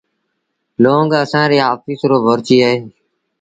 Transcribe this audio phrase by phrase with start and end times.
[0.83, 2.77] لونگ اسآݩ ري آڦيس رو ڀورچيٚ اهي